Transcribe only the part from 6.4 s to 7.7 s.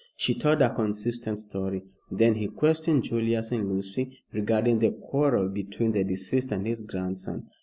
and his grandson.